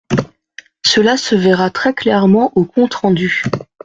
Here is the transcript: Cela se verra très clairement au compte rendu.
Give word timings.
Cela 0.83 1.15
se 1.15 1.35
verra 1.35 1.69
très 1.69 1.93
clairement 1.93 2.51
au 2.55 2.65
compte 2.65 2.95
rendu. 2.95 3.43